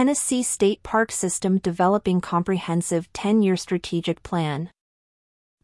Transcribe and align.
Tennessee 0.00 0.42
State 0.42 0.82
Park 0.82 1.12
System 1.12 1.58
developing 1.58 2.22
comprehensive 2.22 3.12
10-year 3.12 3.54
strategic 3.54 4.22
plan. 4.22 4.70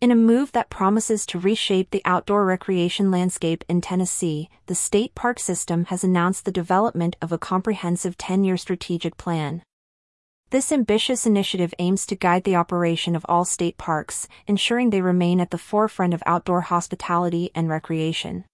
In 0.03 0.11
a 0.11 0.15
move 0.15 0.53
that 0.53 0.69
promises 0.69 1.25
to 1.25 1.39
reshape 1.39 1.91
the 1.91 2.03
outdoor 2.05 2.45
recreation 2.45 3.11
landscape 3.11 3.65
in 3.67 3.81
Tennessee, 3.81 4.51
the 4.67 4.75
state 4.75 5.15
park 5.15 5.39
system 5.39 5.87
has 5.87 6.05
announced 6.05 6.45
the 6.45 6.53
development 6.53 7.17
of 7.23 7.33
a 7.33 7.39
comprehensive 7.39 8.19
10-year 8.19 8.59
strategic 8.59 9.17
plan. 9.17 9.63
This 10.51 10.71
ambitious 10.71 11.25
initiative 11.25 11.73
aims 11.79 12.05
to 12.05 12.15
guide 12.15 12.45
the 12.45 12.57
operation 12.57 13.17
of 13.17 13.25
all 13.31 13.47
state 13.47 13.79
parks, 13.79 14.29
ensuring 14.47 14.91
they 14.91 15.01
remain 15.01 15.41
at 15.41 15.51
the 15.51 15.57
forefront 15.57 16.13
of 16.13 16.23
outdoor 16.27 16.61
hospitality 16.61 17.51
and 17.55 17.71
recreation. 17.71 18.45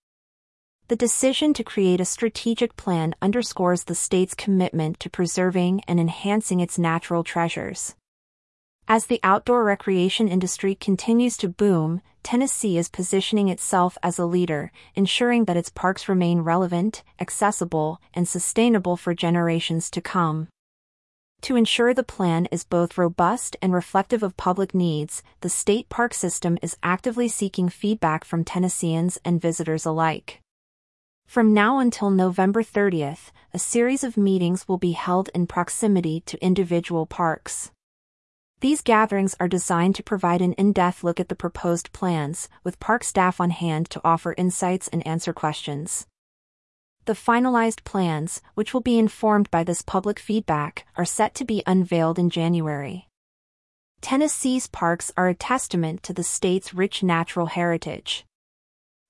The 0.89 0.97
decision 0.97 1.55
to 1.55 1.65
create 1.65 2.01
a 2.01 2.05
strategic 2.05 2.77
plan 2.77 3.15
underscores 3.23 3.85
the 3.85 3.95
state's 3.95 4.35
commitment 4.35 5.01
to 5.01 5.09
preserving 5.09 5.83
and 5.89 5.99
enhancing 5.99 6.61
its 6.61 6.79
natural 6.79 7.25
treasures. 7.25 7.95
As 8.89 9.07
the 9.07 9.21
outdoor 9.23 9.65
recreation 9.65 10.29
industry 10.29 10.75
continues 10.75 11.37
to 11.39 11.49
boom, 11.49 12.03
Tennessee 12.23 12.77
is 12.77 12.89
positioning 12.89 13.49
itself 13.49 13.97
as 14.03 14.19
a 14.19 14.27
leader, 14.27 14.71
ensuring 14.95 15.47
that 15.47 15.57
its 15.57 15.71
parks 15.71 16.09
remain 16.09 16.41
relevant, 16.41 17.03
accessible, 17.21 18.01
and 18.13 18.29
sustainable 18.29 18.97
for 18.97 19.15
generations 19.15 19.91
to 19.93 20.01
come. 20.01 20.49
To 21.43 21.57
ensure 21.57 21.95
the 21.95 22.03
plan 22.03 22.47
is 22.53 22.65
both 22.65 22.99
robust 22.99 23.57
and 23.63 23.73
reflective 23.73 24.23
of 24.23 24.37
public 24.37 24.75
needs, 24.75 25.23
the 25.41 25.49
state 25.49 25.89
park 25.89 26.13
system 26.13 26.59
is 26.61 26.77
actively 26.83 27.29
seeking 27.29 27.69
feedback 27.69 28.25
from 28.25 28.45
Tennesseans 28.45 29.19
and 29.25 29.41
visitors 29.41 29.87
alike. 29.87 30.42
From 31.27 31.55
now 31.55 31.79
until 31.79 32.11
November 32.11 32.63
30th, 32.63 33.31
a 33.55 33.59
series 33.59 34.05
of 34.05 34.17
meetings 34.17 34.69
will 34.69 34.79
be 34.79 34.93
held 34.93 35.31
in 35.35 35.47
proximity 35.47 36.21
to 36.27 36.45
individual 36.45 37.07
parks. 37.07 37.71
These 38.61 38.83
gatherings 38.83 39.35
are 39.41 39.49
designed 39.49 39.95
to 39.97 40.03
provide 40.03 40.41
an 40.41 40.53
in-depth 40.53 41.03
look 41.03 41.19
at 41.19 41.29
the 41.29 41.35
proposed 41.35 41.93
plans, 41.93 42.49
with 42.63 42.79
park 42.79 43.03
staff 43.03 43.41
on 43.41 43.51
hand 43.51 43.91
to 43.91 44.01
offer 44.05 44.35
insights 44.37 44.89
and 44.89 45.05
answer 45.07 45.33
questions. 45.33 46.07
The 47.07 47.15
finalized 47.15 47.83
plans, 47.83 48.41
which 48.55 48.73
will 48.73 48.81
be 48.81 48.99
informed 48.99 49.51
by 49.51 49.65
this 49.65 49.83
public 49.83 50.21
feedback, 50.21 50.87
are 50.97 51.05
set 51.05 51.35
to 51.37 51.45
be 51.45 51.65
unveiled 51.67 52.19
in 52.19 52.31
January. 52.31 53.09
Tennessee's 54.01 54.69
parks 54.69 55.11
are 55.17 55.29
a 55.29 55.35
testament 55.35 56.03
to 56.05 56.13
the 56.13 56.23
state's 56.23 56.73
rich 56.73 57.03
natural 57.03 57.47
heritage 57.47 58.25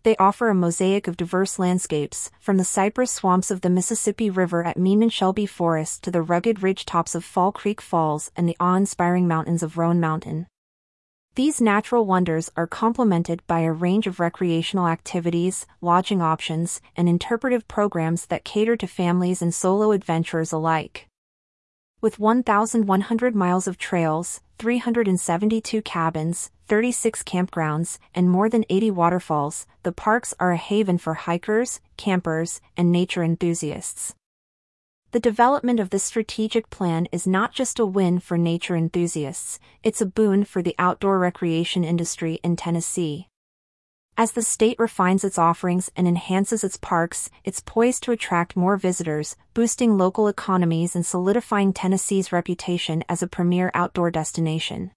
they 0.03 0.17
offer 0.17 0.49
a 0.49 0.55
mosaic 0.55 1.07
of 1.09 1.17
diverse 1.17 1.59
landscapes, 1.59 2.31
from 2.41 2.57
the 2.57 2.65
cypress 2.65 3.11
swamps 3.11 3.51
of 3.51 3.61
the 3.61 3.71
Mississippi 3.71 4.31
River 4.31 4.65
at 4.65 4.79
Meeman 4.79 5.11
Shelby 5.11 5.47
Forest 5.47 6.03
to 6.05 6.11
the 6.11 6.23
rugged 6.23 6.63
ridge 6.63 6.85
tops 6.85 7.15
of 7.15 7.25
Fall 7.25 7.53
Creek 7.53 7.81
Falls 7.81 8.31
and 8.37 8.49
the 8.49 8.57
awe-inspiring 8.59 9.29
mountains 9.29 9.63
of 9.63 9.79
Roan 9.79 10.01
Mountain. 10.01 10.47
These 11.35 11.63
natural 11.63 12.05
wonders 12.05 12.51
are 12.57 12.67
complemented 12.67 13.47
by 13.47 13.61
a 13.61 13.73
range 13.73 14.07
of 14.07 14.21
recreational 14.21 14.87
activities, 14.87 15.67
lodging 15.81 16.21
options, 16.21 16.83
and 16.95 17.09
interpretive 17.09 17.67
programs 17.69 18.27
that 18.27 18.45
cater 18.45 18.77
to 18.77 18.87
families 18.87 19.41
and 19.41 19.55
solo 19.55 19.93
adventurers 19.93 20.53
alike. 20.53 21.09
With 22.03 22.19
1,100 22.19 23.37
miles 23.37 23.69
of 23.69 23.79
trails, 23.79 24.41
372 24.59 25.83
cabins, 25.83 26.51
36 26.67 27.23
campgrounds, 27.23 28.01
and 28.13 28.29
more 28.29 28.49
than 28.49 28.65
80 28.69 28.91
waterfalls, 28.91 29.69
the 29.85 29.93
parks 29.93 30.35
are 30.41 30.51
a 30.51 30.57
haven 30.57 30.99
for 30.99 31.15
hikers, 31.15 31.81
campers, 31.97 32.61
and 32.77 32.91
nature 32.91 33.23
enthusiasts. 33.23 34.17
The 35.13 35.21
development 35.21 35.79
of 35.79 35.91
this 35.91 36.03
strategic 36.03 36.71
plan 36.71 37.07
is 37.13 37.25
not 37.25 37.53
just 37.53 37.79
a 37.79 37.87
win 37.87 38.19
for 38.19 38.37
nature 38.37 38.75
enthusiasts, 38.75 39.61
it's 39.85 40.01
a 40.01 40.07
boon 40.07 40.43
for 40.43 40.61
the 40.61 40.75
outdoor 40.81 41.21
recreation 41.21 41.85
industry 41.85 42.41
in 42.43 42.57
Tennessee. 42.57 43.29
As 44.23 44.31
the 44.31 44.43
state 44.43 44.79
refines 44.79 45.25
its 45.25 45.37
offerings 45.37 45.91
and 45.97 46.07
enhances 46.07 46.63
its 46.63 46.77
parks, 46.77 47.29
it's 47.43 47.59
poised 47.59 48.05
to 48.05 48.13
attract 48.13 48.57
more 48.57 48.77
visitors, 48.77 49.35
boosting 49.53 49.99
local 49.99 50.29
economies 50.29 50.95
and 50.95 51.05
solidifying 51.05 51.73
Tennessee's 51.73 52.31
reputation 52.31 53.03
as 53.09 53.21
a 53.21 53.27
premier 53.27 53.73
outdoor 53.75 54.13
destination. 54.13 54.93